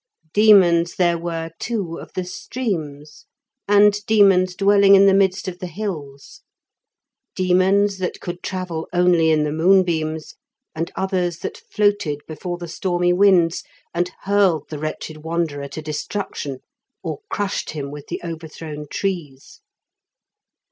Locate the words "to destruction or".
15.67-17.19